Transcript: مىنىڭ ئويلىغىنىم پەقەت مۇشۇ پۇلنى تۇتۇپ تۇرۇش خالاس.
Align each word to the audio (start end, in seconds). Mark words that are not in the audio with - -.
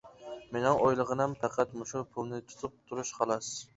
مىنىڭ 0.55 0.77
ئويلىغىنىم 0.85 1.35
پەقەت 1.43 1.75
مۇشۇ 1.81 2.03
پۇلنى 2.17 2.41
تۇتۇپ 2.49 2.77
تۇرۇش 2.89 3.13
خالاس. 3.19 3.53